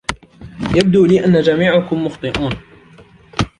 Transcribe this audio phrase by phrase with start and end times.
[0.75, 2.49] يبدو لي أن جميعكم مخطئون.